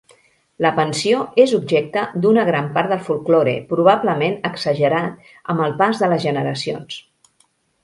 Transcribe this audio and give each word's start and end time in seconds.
La 0.65 0.69
pensió 0.77 1.19
és 1.43 1.53
objecte 1.57 2.05
d'una 2.23 2.45
gran 2.47 2.71
part 2.79 2.89
del 2.95 3.03
folklore, 3.11 3.55
probablement 3.75 4.35
exagerat 4.51 5.31
amb 5.55 5.67
el 5.69 5.79
pas 5.85 6.03
de 6.05 6.13
les 6.15 6.27
generacions. 6.27 7.01